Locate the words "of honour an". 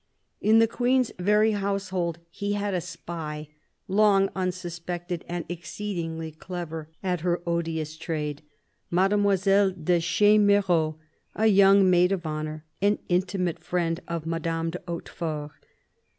12.11-12.97